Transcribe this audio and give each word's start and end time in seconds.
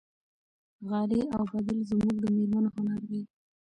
غالۍ 0.89 1.21
اوبدل 1.37 1.77
زموږ 1.89 2.15
د 2.21 2.25
مېرمنو 2.35 2.69
هنر 2.75 2.99
دی. 3.09 3.21